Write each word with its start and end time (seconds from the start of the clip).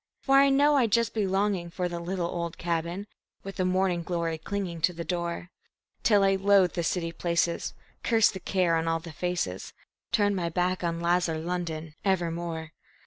For 0.23 0.37
I 0.39 0.49
know 0.49 0.77
I'd 0.77 0.91
just 0.91 1.13
be 1.13 1.27
longing 1.27 1.69
for 1.69 1.87
the 1.87 1.99
little 1.99 2.25
old 2.25 2.53
log 2.53 2.57
cabin, 2.57 3.05
With 3.43 3.57
the 3.57 3.65
morning 3.65 4.01
glory 4.01 4.39
clinging 4.39 4.81
to 4.81 4.93
the 4.93 5.03
door, 5.03 5.51
Till 6.01 6.23
I 6.23 6.37
loathed 6.37 6.73
the 6.73 6.81
city 6.81 7.11
places, 7.11 7.75
cursed 8.01 8.33
the 8.33 8.39
care 8.39 8.75
on 8.77 8.87
all 8.87 8.97
the 8.99 9.11
faces, 9.11 9.73
Turned 10.11 10.35
my 10.35 10.49
back 10.49 10.83
on 10.83 11.01
lazar 11.01 11.37
London 11.37 11.93
evermore. 12.03 12.71